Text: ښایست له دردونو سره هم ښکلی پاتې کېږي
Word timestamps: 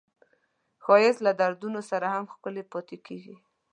ښایست 0.83 1.19
له 1.27 1.31
دردونو 1.41 1.81
سره 1.89 2.05
هم 2.15 2.25
ښکلی 2.33 2.63
پاتې 2.71 2.97
کېږي 3.05 3.35